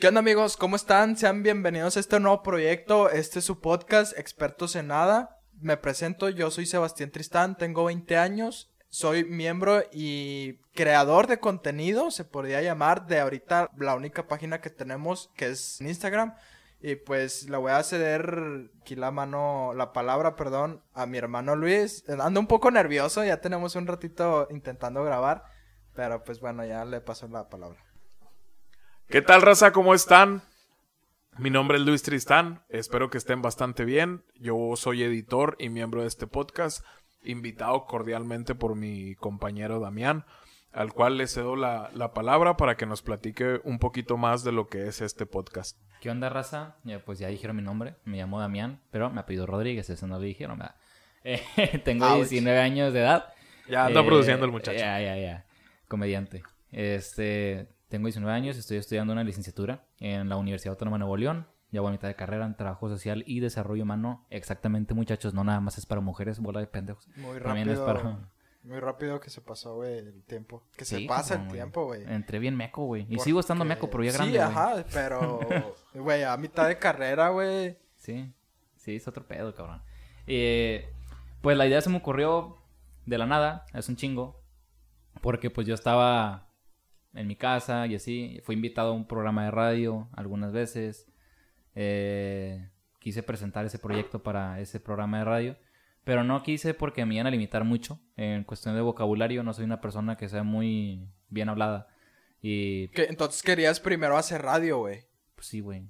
[0.00, 0.56] ¿Qué onda amigos?
[0.56, 1.16] ¿Cómo están?
[1.16, 3.10] Sean bienvenidos a este nuevo proyecto.
[3.10, 5.40] Este es su podcast, Expertos en Nada.
[5.60, 12.12] Me presento, yo soy Sebastián Tristán, tengo 20 años, soy miembro y creador de contenido,
[12.12, 16.36] se podría llamar, de ahorita la única página que tenemos que es en Instagram.
[16.80, 21.56] Y pues le voy a ceder aquí la mano, la palabra, perdón, a mi hermano
[21.56, 22.08] Luis.
[22.08, 25.42] Ando un poco nervioso, ya tenemos un ratito intentando grabar,
[25.96, 27.87] pero pues bueno, ya le paso la palabra.
[29.08, 29.72] ¿Qué tal, raza?
[29.72, 30.42] ¿Cómo están?
[31.38, 32.62] Mi nombre es Luis Tristán.
[32.68, 34.22] Espero que estén bastante bien.
[34.34, 36.84] Yo soy editor y miembro de este podcast,
[37.22, 40.24] invitado cordialmente por mi compañero Damián,
[40.72, 44.52] al cual le cedo la, la palabra para que nos platique un poquito más de
[44.52, 45.78] lo que es este podcast.
[46.00, 46.76] ¿Qué onda, raza?
[46.84, 47.96] Ya, pues ya dijeron mi nombre.
[48.04, 49.88] Me llamo Damián, pero me apellido Rodríguez.
[49.90, 50.76] Eso no lo dijeron, ¿verdad?
[51.24, 52.28] Eh, tengo Ouch.
[52.28, 53.26] 19 años de edad.
[53.68, 54.78] Ya anda Eh, produciendo el muchacho.
[54.78, 55.46] Ya, ya, ya.
[55.88, 56.42] Comediante.
[56.70, 61.46] Este, tengo 19 años, estoy estudiando una licenciatura en la Universidad Autónoma de Nuevo León.
[61.70, 64.26] Ya voy a mitad de carrera en Trabajo Social y Desarrollo Humano.
[64.30, 65.34] Exactamente, muchachos.
[65.34, 67.06] No nada más es para mujeres, bola de pendejos.
[67.16, 68.02] Muy También es rápido.
[68.02, 68.18] para...
[68.64, 70.62] Muy rápido que se pasó, güey, el tiempo.
[70.76, 72.02] Que se Sí, pasa el tiempo, güey.
[72.10, 73.02] Entré bien meco, güey.
[73.02, 75.40] Y Porque- sigo estando meco, pero ya grande, Sí, ajá, pero,
[75.94, 77.78] güey, a mitad de carrera, güey.
[77.96, 78.32] Sí,
[78.76, 79.80] sí, es otro pedo, cabrón.
[80.26, 80.90] Eh,
[81.40, 82.56] pues la idea se me ocurrió
[83.06, 84.42] de la nada, es un chingo,
[85.22, 86.47] porque pues yo estaba
[87.18, 91.06] en mi casa y así, fui invitado a un programa de radio algunas veces,
[91.74, 95.56] eh, quise presentar ese proyecto para ese programa de radio,
[96.04, 98.00] pero no quise porque me iban a limitar mucho.
[98.16, 101.88] En cuestión de vocabulario, no soy una persona que sea muy bien hablada.
[102.40, 105.02] Y Que, entonces querías primero hacer radio, güey.
[105.34, 105.82] pues sí, güey,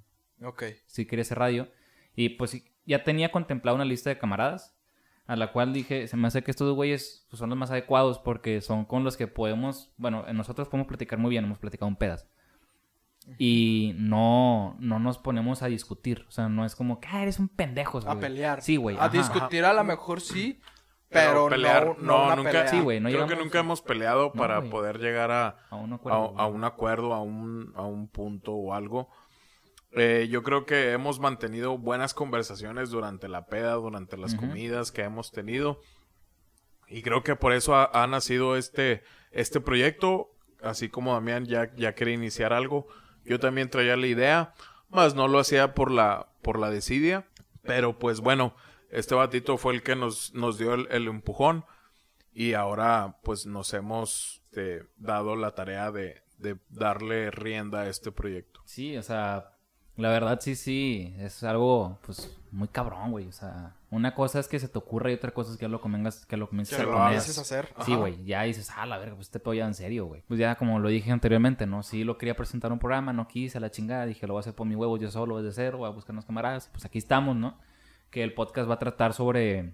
[0.43, 0.63] Ok.
[0.87, 1.69] sí quería hacer radio.
[2.15, 4.75] Y pues ya tenía contemplado una lista de camaradas
[5.29, 8.17] a la cual dije, se me hace que estos güeyes pues, son los más adecuados
[8.17, 11.95] porque son con los que podemos, bueno, nosotros podemos platicar muy bien, hemos platicado en
[11.97, 12.27] pedas.
[13.37, 17.37] Y no, no nos ponemos a discutir, o sea, no es como que, ah, eres
[17.37, 18.19] un pendejo, A güey".
[18.19, 18.61] pelear.
[18.63, 18.95] Sí, güey.
[18.97, 19.09] A ajá.
[19.09, 20.59] discutir a lo mejor sí,
[21.09, 22.49] pero, pelear, no, no, nunca.
[22.51, 22.67] pelea.
[22.69, 25.93] Sí, güey, no Creo que nunca hemos peleado No, para poder llegar a, A un
[25.93, 26.39] a, acuerdo.
[26.39, 26.55] a güey.
[26.55, 29.09] un acuerdo, a un, a un punto o algo.
[29.91, 35.01] Eh, yo creo que hemos mantenido buenas conversaciones durante la peda, durante las comidas que
[35.01, 35.81] hemos tenido.
[36.87, 40.31] Y creo que por eso ha, ha nacido este, este proyecto.
[40.61, 42.87] Así como Damián ya, ya quería iniciar algo,
[43.23, 44.53] yo también traía la idea,
[44.89, 47.27] más no lo hacía por la, por la desidia.
[47.61, 48.55] Pero pues bueno,
[48.89, 51.65] este batito fue el que nos, nos dio el, el empujón.
[52.31, 58.11] Y ahora pues nos hemos este, dado la tarea de, de darle rienda a este
[58.11, 58.61] proyecto.
[58.65, 59.51] Sí, o sea,
[59.99, 63.27] la verdad sí, sí, es algo, pues, muy cabrón, güey.
[63.27, 65.81] O sea, una cosa es que se te ocurra y otra cosa es que lo
[65.81, 67.69] convengas, que lo comiences Que a lo hacer.
[67.85, 70.23] Sí, güey, ya dices, ah, la verga, pues este pedo ya en serio, güey.
[70.27, 71.83] Pues ya como lo dije anteriormente, ¿no?
[71.83, 74.53] Sí lo quería presentar un programa, no quise, la chingada, dije, lo voy a hacer
[74.53, 77.35] por mi huevo yo solo desde cero, voy a buscar unos camaradas, pues aquí estamos,
[77.35, 77.57] ¿no?
[78.09, 79.73] Que el podcast va a tratar sobre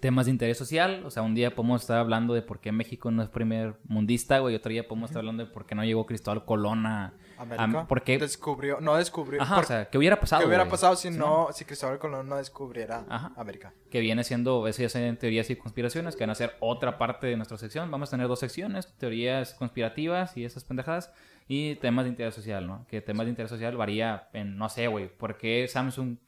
[0.00, 3.10] temas de interés social, o sea, un día podemos estar hablando de por qué México
[3.10, 6.06] no es primer mundista, güey, otro día podemos estar hablando de por qué no llegó
[6.06, 7.12] Cristóbal Colón a...
[7.40, 7.80] América.
[7.80, 8.18] a- ¿Por qué?
[8.18, 9.40] Descubrió, no descubrió.
[9.42, 10.40] Ajá, por- o sea, ¿qué hubiera pasado?
[10.42, 10.70] ¿Qué hubiera güey?
[10.70, 13.32] pasado si Sí, no, si Cristóbal Colón no descubriera Ajá.
[13.36, 13.72] América?
[13.90, 17.26] que viene siendo, eso ya son teorías y conspiraciones, que van a ser otra parte
[17.26, 17.90] de nuestra sección.
[17.90, 21.12] Vamos a tener dos secciones, teorías conspirativas y esas pendejadas,
[21.48, 22.86] y temas de interés social, ¿no?
[22.88, 26.18] Que temas de interés social varía en, no sé, güey, ¿por qué Samsung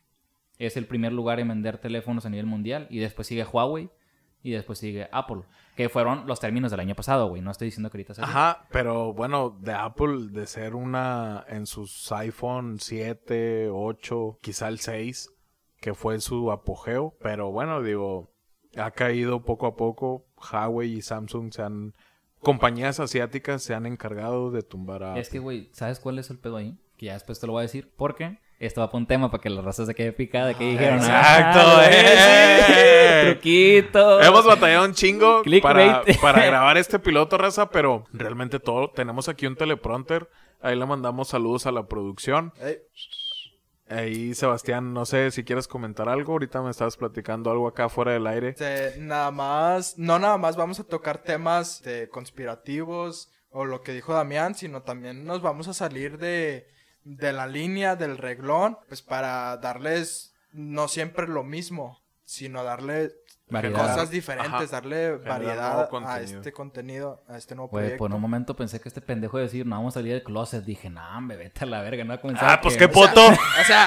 [0.59, 2.87] es el primer lugar en vender teléfonos a nivel mundial?
[2.91, 3.91] Y después sigue Huawei,
[4.42, 5.42] y después sigue Apple,
[5.76, 7.42] que fueron los términos del año pasado, güey.
[7.42, 8.32] No estoy diciendo que ahorita sea así.
[8.32, 14.78] Ajá, pero bueno, de Apple, de ser una en sus iPhone 7, 8, quizá el
[14.80, 15.32] 6,
[15.80, 18.32] que fue su apogeo, pero bueno, digo,
[18.76, 20.26] ha caído poco a poco.
[20.53, 21.94] Huawei y Samsung se han,
[22.41, 25.41] compañías asiáticas se han encargado de tumbar a Es que, Apple.
[25.44, 26.78] güey, ¿sabes cuál es el pedo ahí?
[26.97, 27.92] Que ya después te lo voy a decir.
[27.97, 30.55] Porque esto va para un tema para que la raza se quede picada.
[30.55, 33.25] Que dijeron, exacto, "Ah, eh".
[33.25, 34.21] sí, truquito.
[34.21, 36.21] Hemos batallado un chingo para, Clickbait.
[36.21, 38.91] para grabar este piloto, raza, pero realmente todo.
[38.91, 40.28] Tenemos aquí un teleprompter.
[40.61, 42.53] Ahí le mandamos saludos a la producción.
[42.61, 42.78] Ey,
[43.89, 46.33] Ahí, Sebastián, no sé si quieres comentar algo.
[46.33, 48.51] Ahorita me estabas platicando algo acá fuera del aire.
[48.51, 53.92] este, nada más, no nada más vamos a tocar temas de conspirativos o lo que
[53.92, 56.66] dijo Damián, sino también nos vamos a salir de,
[57.04, 63.13] de la línea del reglón, pues para darles no siempre lo mismo, sino darle
[63.53, 63.81] Variedad.
[63.95, 64.66] cosas diferentes, Ajá.
[64.66, 67.99] darle variedad a este contenido, a este nuevo Güey, proyecto.
[67.99, 70.22] por un momento pensé que este pendejo iba a decir, no, vamos a salir del
[70.22, 70.65] closet.
[70.65, 72.49] Dije, no, hombre, vete a la verga, no a comenzar.
[72.51, 73.27] Ah, pues que- qué poto.
[73.28, 73.87] O sea,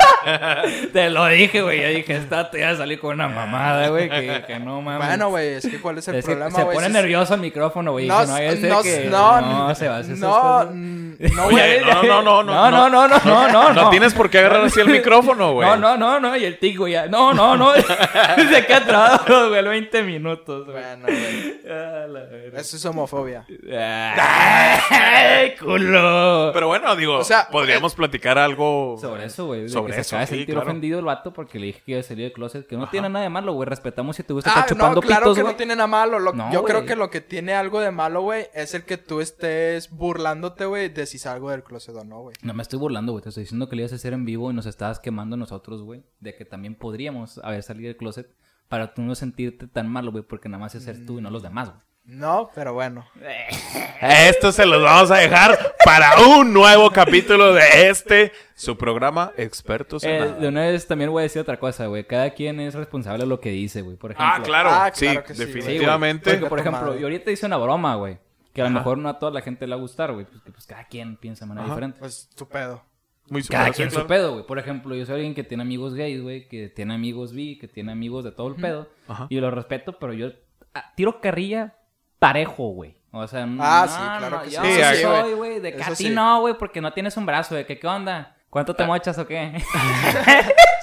[0.93, 1.81] Te lo dije, güey.
[1.81, 4.09] Yo dije, esta te iba a salir con una mamada, güey.
[4.09, 5.07] Que, que no mames.
[5.07, 6.75] bueno, güey, es que cuál es el Es problema, se güey.
[6.75, 8.07] pone Si- nervioso el micrófono, güey.
[8.07, 9.07] No, no, no, que...
[9.09, 12.89] no, no, se va a hacer no, no, Oye, no, no, no, no, no, no,
[12.89, 15.67] no, no, no, no, No tienes por qué agarrar así el micrófono, güey.
[15.67, 17.07] No, no, no, no, y el tic, güey, ya.
[17.07, 17.73] No, no, no.
[17.75, 20.77] Se queda trabado, güey, 20 minutos, güey.
[20.83, 21.55] Bueno, güey.
[21.67, 22.05] Ah.
[22.53, 23.45] Eso es homofobia.
[24.17, 26.51] ¡Ay, culo!
[26.53, 29.63] Pero bueno, digo, O sea, podríamos platicar algo Sobre eso, güey.
[29.63, 30.69] de Sobre que eso, se acaba de sí, sentir claro.
[30.69, 32.67] ofendido el vato porque le dije que iba a salir del closet.
[32.67, 33.67] Que no tiene nada de malo, güey.
[33.67, 35.53] Respetamos si te gusta Ah, estar chupando no, claro pitos, que güey.
[35.53, 36.19] no tiene nada malo.
[36.19, 36.87] Lo- No, yo creo güey.
[36.87, 40.89] que lo que tiene algo de malo, güey, es el que tú estés burlándote, güey,
[40.89, 42.35] de si salgo del closet o no, güey.
[42.43, 43.23] No me estoy burlando, güey.
[43.23, 45.81] Te estoy diciendo que lo ibas a hacer en vivo y nos estabas quemando nosotros,
[45.81, 46.03] güey.
[46.19, 48.29] De que también podríamos haber salido del closet
[48.67, 50.23] para tú no sentirte tan malo, güey.
[50.23, 51.81] Porque nada más es ser tú y no los demás, güey.
[52.05, 53.05] No, pero bueno.
[54.01, 60.03] Esto se los vamos a dejar para un nuevo capítulo de este, su programa Expertos
[60.03, 60.31] en Eh, Nada.
[60.33, 62.05] de una vez también voy a decir otra cosa, güey.
[62.05, 63.97] Cada quien es responsable de lo que dice, güey.
[63.97, 64.33] Por ejemplo.
[64.35, 66.31] Ah, claro, Ah, sí, claro que sí, definitivamente.
[66.35, 68.19] Porque, por ejemplo, yo ahorita hice una broma, güey.
[68.53, 70.25] Que a lo mejor no a toda la gente le va a gustar, güey.
[70.25, 71.73] Pues, que, pues cada quien piensa de manera Ajá.
[71.73, 71.99] diferente.
[71.99, 72.83] Pues tu pedo.
[73.29, 74.45] Muy Cada quien sí, su pedo, güey.
[74.45, 77.67] Por ejemplo, yo soy alguien que tiene amigos gays, güey, que tiene amigos bi, que
[77.67, 78.87] tiene amigos de todo el pedo.
[79.07, 79.27] Ajá.
[79.29, 80.29] Y lo respeto, pero yo
[80.73, 81.75] ah, tiro carrilla
[82.19, 82.95] parejo, güey.
[83.11, 84.95] O sea, Ah, no, sí, claro no, que yo sí.
[84.95, 85.59] sí, soy, güey.
[85.59, 86.09] de que Eso a ti sí.
[86.09, 88.35] no, güey, porque no tienes un brazo, de que qué onda.
[88.49, 89.53] ¿Cuánto te mochas o qué?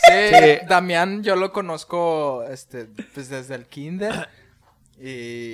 [0.04, 0.66] Sí, Sí.
[0.68, 4.28] Damián yo lo conozco este, pues desde el kinder.
[5.00, 5.52] Y...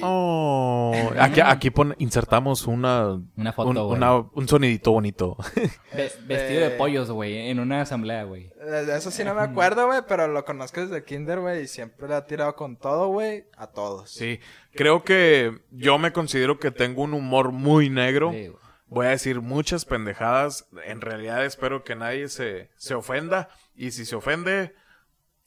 [1.20, 5.36] Aquí, aquí pon- insertamos una, Una foto, un, una- un sonidito bonito.
[5.94, 8.50] Ve- Vestido de pollos, güey, en una asamblea, güey.
[8.58, 12.08] De eso sí no me acuerdo, güey, pero lo conozco desde kinder, güey, y siempre
[12.08, 14.10] le ha tirado con todo, güey, a todos.
[14.10, 14.40] Sí,
[14.74, 18.32] creo que yo me considero que tengo un humor muy negro.
[18.32, 18.50] Sí.
[18.90, 20.66] Voy a decir muchas pendejadas.
[20.86, 23.50] En realidad espero que nadie se, se ofenda.
[23.76, 24.74] Y si se ofende,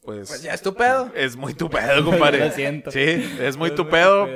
[0.03, 1.11] pues, Pues ya es tu pedo.
[1.15, 2.37] es muy tu pedo, compadre.
[2.47, 2.91] Lo siento.
[2.91, 2.99] Sí,
[3.39, 4.27] es muy tu pedo.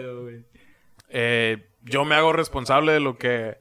[1.17, 3.57] Eh, yo me hago responsable de lo que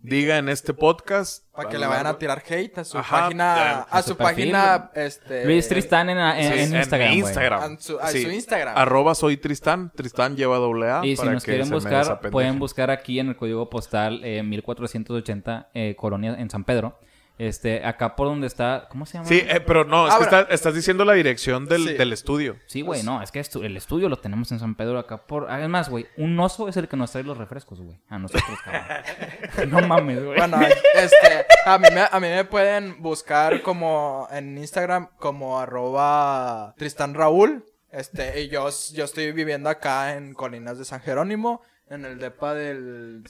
[0.00, 1.44] diga en este podcast.
[1.54, 5.44] Para que le vayan a tirar hate a su Ajá, página, a- su, página, este...
[5.46, 7.12] Luis Tristán en, en- Sí, en Instagram.
[7.14, 7.62] Instagram.
[7.76, 8.22] A su- a Sí.
[8.24, 8.76] su Instagram.
[8.76, 9.90] Arroba soy Tristán.
[9.96, 11.00] Tristán lleva doble A.
[11.04, 14.42] Y si para nos que quieren buscar, pueden buscar aquí en el código postal eh,
[14.42, 16.98] 1480, eh, Colonia, en San Pedro.
[17.38, 19.28] Este, acá por donde está, ¿cómo se llama?
[19.28, 21.94] Sí, eh, pero no, es que está- estás diciendo la dirección del, Sí.
[21.94, 22.56] del estudio.
[22.66, 25.48] Sí, güey, no, es que estu- el estudio lo tenemos en San Pedro acá por...
[25.48, 28.00] Además, güey, un oso es el que nos trae los refrescos, güey.
[28.08, 28.82] A nosotros, cabrón.
[29.70, 30.36] no mames, güey.
[30.36, 30.58] Bueno,
[30.94, 37.14] este, a mí, me, a mí me pueden buscar como en Instagram como arroba Tristán
[37.14, 37.64] Raúl.
[37.92, 42.52] Este, y yo, yo estoy viviendo acá en Colinas de San Jerónimo, en el depa
[42.52, 43.22] del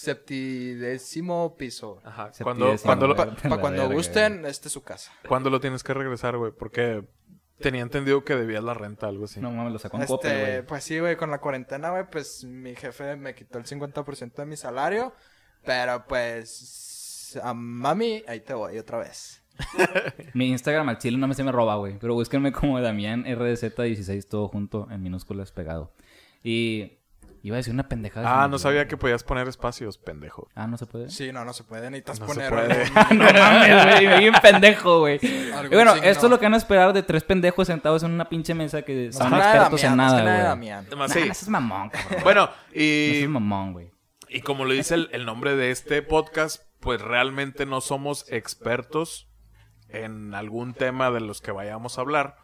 [0.00, 2.00] septidécimo piso.
[2.04, 2.30] Ajá.
[2.42, 5.12] Cuando, cuando, Para cuando gusten, este es su casa.
[5.28, 6.52] cuando lo tienes que regresar, güey?
[6.52, 7.04] Porque
[7.60, 9.40] tenía entendido que debías la renta, algo así.
[9.40, 10.66] No mames, lo sacó en Este, Coppel, güey.
[10.66, 14.46] pues sí, güey, con la cuarentena, güey, pues mi jefe me quitó el 50% de
[14.46, 15.12] mi salario.
[15.64, 19.42] Pero pues, a mami, ahí te voy otra vez.
[20.34, 21.98] Mi Instagram al chile no me se me roba, güey.
[21.98, 25.92] Pero búsquenme como Damián RDZ16, todo junto, en minúsculas, pegado.
[26.44, 26.97] Y
[27.42, 28.26] iba a decir una pendejada.
[28.28, 30.48] se Ah, no sabía que podías poner espacios, pendejo.
[30.54, 31.08] Ah, no se puede.
[31.08, 31.90] Sí, no, no se puede.
[31.90, 32.82] Necesitas No se poner puede.
[32.94, 35.18] algún- no mames, güey, un pendejo, güey.
[35.70, 36.08] bueno, signo.
[36.08, 38.82] esto es lo que van a esperar de tres pendejos sentados en una pinche mesa
[38.82, 41.08] que son expertos en nada, güey.
[41.08, 42.20] Seas mamón, cabrón.
[42.24, 43.90] Bueno, No y, seas mamón, güey.
[44.28, 49.28] y como lo dice el, el nombre de este podcast, pues realmente no somos expertos
[49.88, 52.36] en algún tema de los que vayamos a hablar.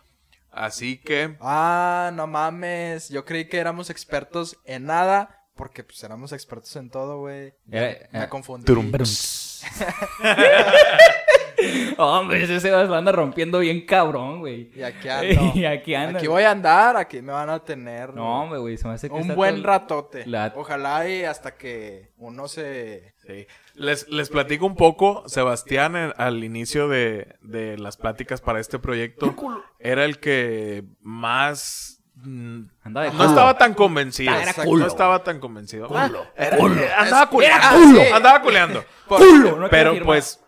[0.54, 3.08] Así que, Ah, no mames.
[3.08, 5.40] Yo creí que éramos expertos en nada.
[5.56, 7.54] Porque pues éramos expertos en todo, güey.
[7.70, 8.64] Eh, Me eh, confundí.
[11.98, 14.70] Hombre, ese se va anda rompiendo bien cabrón, güey.
[14.74, 15.52] Y aquí ando.
[15.54, 16.18] y aquí anda.
[16.18, 18.14] Aquí voy a andar, aquí me van a tener.
[18.14, 20.26] No, hombre, güey, se me hace que un está buen todo- ratote.
[20.26, 23.14] La- Ojalá y hasta que uno se...
[23.26, 23.46] sí.
[23.74, 25.24] Les, les platico un poco.
[25.28, 29.34] Sebastián, en- al inicio de, de las pláticas para este proyecto,
[29.80, 32.00] era el que más...
[32.14, 33.28] mm, Andaba de No culo.
[33.30, 34.32] estaba tan convencido.
[34.32, 34.70] Era Exacto.
[34.70, 34.82] culo.
[34.82, 35.88] No estaba tan convencido.
[35.88, 36.24] Culo.
[36.36, 36.80] Era- Culo.
[36.80, 37.66] eh, Andaba culeando.
[37.66, 38.16] era culo.
[38.16, 38.84] Andaba culeando.
[39.08, 40.40] Por- Culo, no quiero Pero pues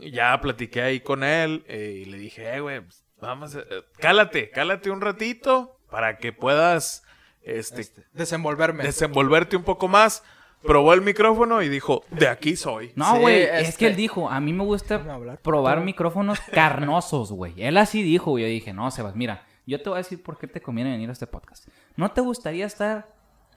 [0.00, 3.82] ya platiqué ahí con él eh, y le dije, eh, güey, pues, vamos, a- eh,
[3.98, 7.02] cálate, cálate un ratito para que puedas
[7.42, 8.84] este, este, desenvolverme.
[8.84, 10.22] desenvolverte un poco más.
[10.62, 12.92] Probó el micrófono y dijo, de aquí soy.
[12.96, 15.00] No, Sí, güey, es este- que él dijo, a mí me gusta
[15.42, 17.54] probar micrófonos carnosos, güey.
[17.62, 18.42] Él así dijo, güey.
[18.44, 21.10] Yo dije, no, Sebas, mira, Yo te voy a decir por qué te conviene venir
[21.10, 21.68] a este podcast.
[21.94, 23.14] ¿No te gustaría estar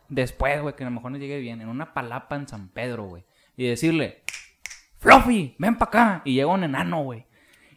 [0.10, 3.06] después, güey, que a lo mejor nos llegue bien, en una palapa en San Pedro,
[3.06, 3.24] güey?
[3.58, 4.22] Y decirle,
[5.02, 6.22] Fluffy, ven para acá.
[6.24, 7.26] Y llega un enano, güey.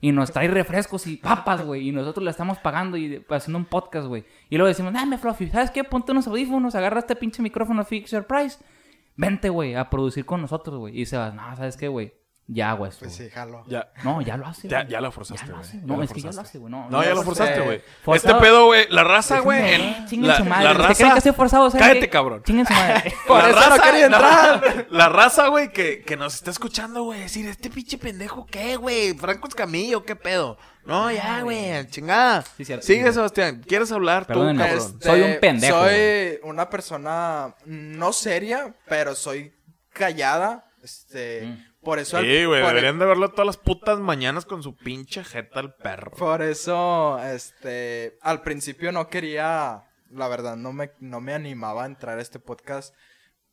[0.03, 1.89] Y nos trae refrescos y papas, güey.
[1.89, 4.27] Y nosotros le estamos pagando y haciendo un podcast, güey.
[4.51, 5.83] Y luego decimos, dame, Fluffy, ¿sabes qué?
[5.83, 8.59] Ponte unos audífonos, agarra este pinche micrófono Fix Your Price.
[9.17, 11.01] Vente, güey, a producir con nosotros, güey.
[11.01, 12.13] Y se va, no, ¿sabes qué, güey?
[12.47, 13.07] Ya hago esto.
[13.07, 13.29] Pues güey.
[13.31, 13.65] sí, jalo.
[13.69, 14.93] Ya, No, ya lo hace, ya, güey.
[14.93, 15.71] ya la forzaste, Ya lo güey.
[15.85, 16.41] No, es que ya lo forzaste.
[16.51, 16.71] hace, güey.
[16.71, 17.83] No, No, ya lo forzaste, güey.
[18.17, 20.05] Este pedo, güey, la raza, güey.
[20.07, 20.65] Chinguen La, su madre.
[20.65, 20.95] la ¿Ustedes raza.
[20.99, 21.71] creen que estoy forzado?
[21.71, 22.43] ¿saben Cállate, cabrón.
[22.43, 23.15] Chinguen su madre.
[23.27, 24.87] Por La eso no quería entrar.
[24.91, 29.15] La raza, güey, que, que nos está escuchando, güey, decir, este pinche pendejo, ¿qué, güey?
[29.15, 30.59] Franco Escamillo, ¿qué pedo?
[30.85, 32.43] No, ya, güey, chingada.
[32.59, 32.85] Sí, cierto.
[32.85, 33.15] Sigue, Sí.
[33.15, 33.63] Sebastián.
[33.67, 34.61] ¿Quieres hablar tú, cabrón?
[34.61, 39.55] Este, Soy un pendejo, Soy una persona no seria, pero soy
[39.95, 40.67] callada.
[40.83, 41.74] Este, Mm.
[41.85, 42.21] Por eso.
[42.21, 46.13] Sí, güey, deberían de verlo todas las putas mañanas con su pinche jeta al perro.
[46.13, 51.87] Por eso, este, al principio no quería, la verdad, no me, no me animaba a
[51.87, 52.95] entrar a este podcast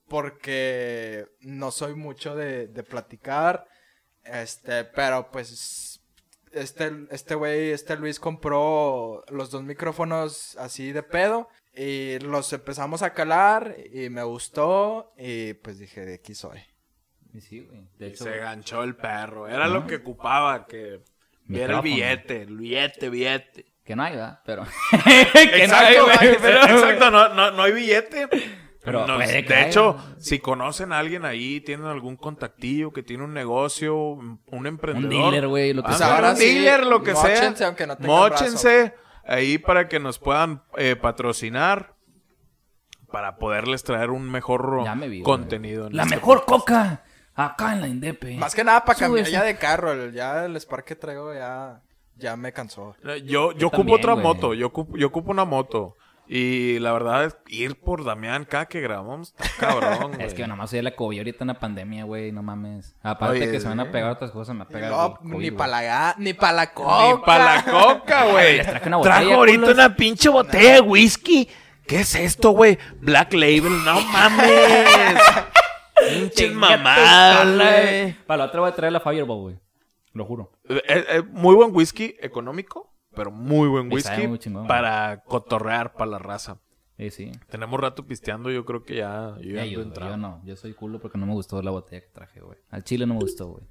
[0.08, 3.68] porque no soy mucho de, de platicar,
[4.24, 6.02] este, pero pues,
[6.52, 13.02] este, este güey, este Luis compró los dos micrófonos así de pedo y los empezamos
[13.02, 16.60] a calar y me gustó y pues dije, de aquí soy.
[17.34, 17.88] Y Sí, güey.
[17.98, 19.48] De Y hecho, se ganchó el perro.
[19.48, 21.02] Era lo que ocupaba, que
[21.46, 23.66] viera el billete, el billete, billete.
[23.86, 24.40] que no hay, ¿verdad?
[24.46, 24.64] Pero.
[25.34, 28.28] que no hay, Exacto, güey, pero- exacto, no, no, no hay billete.
[28.84, 29.68] Pero No, puede que de haya.
[29.68, 35.14] hecho, si conocen a alguien ahí, tienen algún contactillo que tiene un negocio, un emprendedor.
[35.26, 36.08] Un dealer, güey, lo que Ah, sea.
[36.08, 37.30] un ahora sí, dealer, lo que sea.
[37.30, 41.94] móchense aunque no tengan Móchense ahí para que nos puedan eh, patrocinar
[43.12, 45.86] para poderles traer un mejor me vi, contenido.
[45.88, 46.60] en La este mejor podcast.
[46.98, 47.04] coca.
[47.46, 48.36] Acá en la Indepe.
[48.36, 51.82] Más que nada para cambiar ya de carro, ya el Spark que traigo ya,
[52.18, 52.96] ya me cansó.
[53.06, 54.24] Eh, Yo, yo ocupo también, otra güey.
[54.26, 55.98] moto, yo ocupo, yo ocupo una moto.
[56.34, 60.26] Y la verdad es ir por Damián cada que grabamos está cabrón, güey.
[60.26, 62.96] Es que nomás soy la COVID ahorita en la pandemia, güey, no mames.
[63.04, 65.52] Aparte Oye, que se van a pegar otras cosas, me pega No, el COVID, ni
[65.52, 67.08] para la ni para la coca.
[67.12, 68.58] Ni para la coca, güey.
[68.58, 69.74] Les traje una botella, Trajo ahorita culos.
[69.74, 71.50] una pinche botella de whisky.
[71.86, 72.78] ¿Qué es esto, güey?
[73.02, 75.20] Black Label, no mames.
[76.20, 78.16] Pinches mamadas.
[78.26, 79.60] Para la otra voy a traer la Fireball, güey.
[80.14, 80.52] Lo juro.
[80.68, 86.12] Eh, eh, muy buen whisky económico, pero muy buen whisky muy chingón, para cotorrear para
[86.12, 86.60] la raza.
[86.98, 87.32] Sí, sí.
[87.50, 90.12] Tenemos rato pisteando, yo creo que ya, yo ya yo, entrado.
[90.12, 92.60] yo no, yo soy culo porque no me gustó la botella que traje, güey.
[92.70, 93.64] Al chile no me gustó, güey.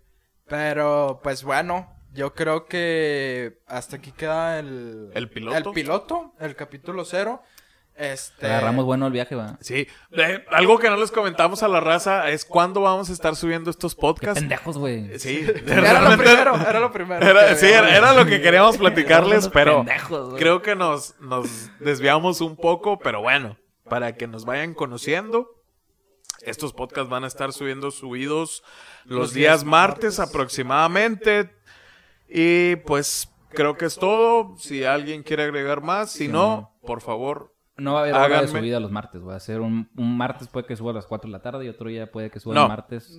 [0.46, 5.10] Pero, pues bueno, yo creo que hasta aquí queda el...
[5.14, 5.56] ¿El piloto?
[5.56, 7.42] El piloto, el capítulo cero.
[8.00, 8.46] Este...
[8.46, 9.58] Agarramos bueno el viaje, va.
[9.60, 13.36] Sí, eh, algo que no les comentamos a la raza es cuándo vamos a estar
[13.36, 14.40] subiendo estos Qué podcasts.
[14.40, 15.18] pendejos, güey.
[15.18, 17.26] Sí, Era lo primero, era lo primero.
[17.26, 21.70] Era- que sí, era, era lo que queríamos platicarles, pero pendejos, creo que nos, nos
[21.78, 25.50] desviamos un poco, pero bueno, para que nos vayan conociendo,
[26.42, 28.62] estos podcasts van a estar subiendo subidos
[29.04, 30.20] los, Los días martes, martes.
[30.20, 31.50] aproximadamente.
[32.28, 34.56] Y pues creo que es todo.
[34.56, 37.52] Si alguien quiere agregar más, si no, por favor.
[37.76, 39.22] No va a haber hora de subida los martes.
[39.26, 41.64] Va a ser un, un martes puede que suba a las 4 de la tarde
[41.64, 42.62] y otro día puede que suba No.
[42.64, 43.10] el martes.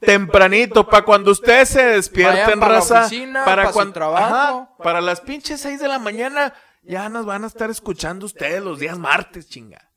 [0.00, 3.00] Tempranito, para cuando ustedes se despierten, Vayan pa' la raza.
[3.06, 4.34] oficina, pa' su cuan- trabajo.
[4.34, 8.62] Ajá, para las pinches 6 de la mañana, ya nos van a estar escuchando ustedes
[8.62, 9.88] los días martes, chinga.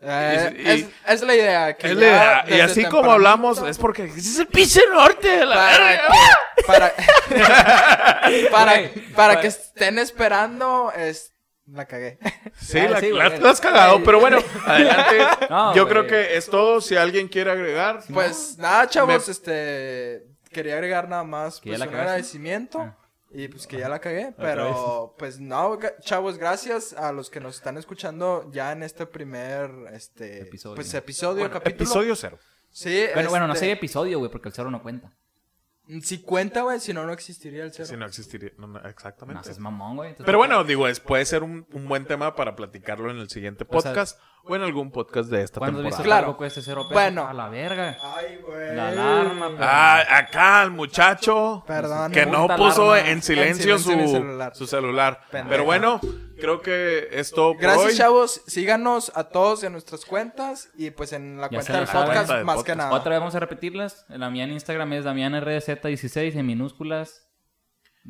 [0.00, 1.76] Eh, Y- y- es, es la idea.
[1.76, 2.44] Que Es la idea.
[2.48, 6.92] Y así como hablamos, es porque es el pinche norte de la Para que, para,
[8.50, 8.72] para,
[9.14, 11.32] para que estén esperando, es...
[11.70, 12.18] La cagué.
[12.58, 13.40] Sí, Ah, la, sí, la- güey.
[13.40, 15.46] la has cagado, pero bueno, adelante.
[15.50, 16.80] No, Yo creo que es todo.
[16.80, 20.26] Si alguien quiere agregar, Pues nada, chavos, Me- este...
[20.50, 22.08] Quería agregar nada más ¿Que ya pues, un cagaste?
[22.08, 22.80] agradecimiento.
[22.80, 22.96] Ah.
[23.30, 27.56] Y pues que ya la cagué, pero pues no, chavos, gracias a los que nos
[27.56, 30.76] están escuchando ya en este primer este Episodio.
[30.76, 31.84] pues episodio, bueno, capítulo.
[31.84, 32.38] episodio cero.
[32.70, 35.12] Sí, Bueno, bueno, no este, sería episodio, güey, porque el cero no cuenta.
[36.02, 37.86] Si cuenta, güey, si no no existiría el cero.
[37.88, 38.50] Si no existiría.
[38.58, 39.50] no, no, No, exactamente.
[39.50, 40.14] es mamón, güey.
[40.24, 43.64] Pero bueno, digo, es, puede ser un, un buen tema para platicarlo en el siguiente
[43.68, 46.02] O sea, podcast o en algún podcast de esta ¿Cuándo has temporada.
[46.04, 46.36] visto Claro.
[46.36, 46.92] cueste cero pesos?
[46.92, 47.26] Bueno.
[47.26, 47.96] A la verga.
[48.02, 48.76] Ay, güey.
[48.76, 49.50] La alarma.
[49.60, 52.12] Ah, acá el muchacho Perdón.
[52.12, 54.54] que no puso en silencio, En silencio mi su, celular.
[54.54, 55.20] su celular.
[55.30, 55.48] Pendejo.
[55.50, 56.00] Pero bueno,
[56.38, 57.94] creo que es todo por Gracias, hoy.
[57.96, 58.42] chavos.
[58.46, 62.26] Síganos a todos en nuestras cuentas y pues en la Ya cuenta del la podcast
[62.30, 62.92] Cuenta más que nada.
[62.92, 64.06] Otra vez vamos a repetirlas.
[64.08, 67.24] La mía en Instagram es DamianRZ16 en minúsculas.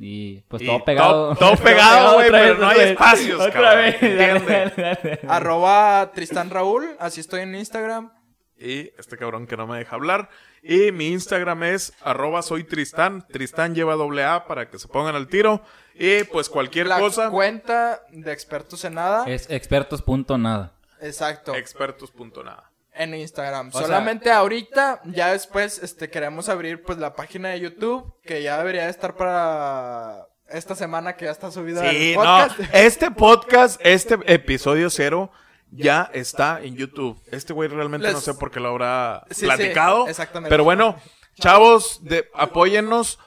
[0.01, 1.35] Y pues Y todo pegado.
[1.35, 3.77] todo- todo pegado, güey, Otra pero vez, no hay espacios, Otra cabrón.
[3.83, 3.95] vez.
[3.95, 4.19] ¿Entiende?
[4.47, 5.21] Dale, dale, dale.
[5.29, 8.13] Arroba Tristán Raúl, así estoy en Instagram.
[8.61, 10.29] Y este cabrón que no me deja hablar.
[10.63, 13.25] Y mi Instagram es arroba soy Tristán.
[13.31, 15.63] Tristán lleva doble A para que se pongan al tiro.
[15.95, 19.25] Y pues cualquier La cosa, cuenta de expertos en nada.
[19.29, 20.73] Es expertos.nada.
[21.01, 21.55] Exacto.
[21.55, 22.71] expertos.nada.
[22.95, 23.69] en Instagram.
[23.69, 28.43] O sea- Solamente ahorita, ya después, este, queremos abrir pues la página de YouTube, que
[28.43, 32.23] ya debería de estar para esta semana que ya está subida Sí, el no.
[32.25, 32.61] podcast.
[32.75, 35.31] Este podcast, este episodio cero,
[35.71, 37.21] ya está en YouTube.
[37.31, 40.07] Este güey realmente Les- no sé por qué lo habrá Sí, sí, platicado.
[40.09, 40.51] exactamente.
[40.51, 40.97] Pero bueno,
[41.41, 43.19] chavos, de, apóyennos.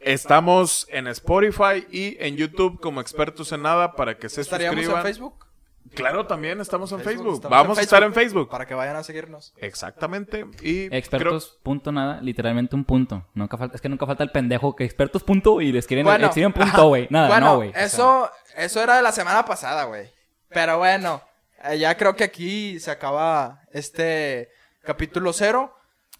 [0.00, 4.98] Estamos en Spotify y en YouTube como expertos en nada para que se Estaríamos suscriban.
[5.00, 5.46] en Facebook.
[5.94, 7.34] Claro, también estamos en Facebook.
[7.34, 8.48] estamos Vamos en a estar en Facebook.
[8.50, 9.54] Para que vayan a seguirnos.
[9.56, 10.44] Exactamente.
[10.60, 13.26] Y creo- Expertos.nada, literalmente un punto.
[13.34, 16.26] Nunca falta, es que nunca falta el pendejo que expertos punto y les quieren Bueno,
[16.26, 17.06] escriben punto, güey.
[17.10, 17.70] Nada, bueno, no, güey.
[17.70, 20.10] O sea, eso, eso era de la semana pasada, güey.
[20.50, 21.22] Pero bueno,
[21.78, 24.50] ya creo que aquí se acaba este
[24.82, 25.72] capítulo cero.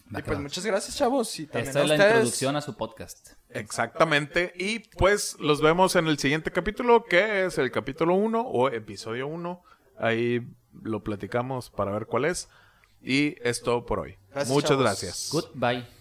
[0.09, 1.37] Y pues muchas gracias, chavos.
[1.39, 2.13] Y también Esta a es la ustedes.
[2.13, 3.31] introducción a su podcast.
[3.49, 4.53] Exactamente.
[4.55, 9.27] Y pues los vemos en el siguiente capítulo, que es el capítulo 1 o episodio
[9.27, 9.61] 1.
[9.99, 10.47] Ahí
[10.81, 12.47] lo platicamos para ver cuál es.
[13.01, 14.17] Y es todo por hoy.
[14.29, 14.83] Gracias, Muchas chavos.
[14.83, 15.29] gracias.
[15.31, 15.96] Goodbye.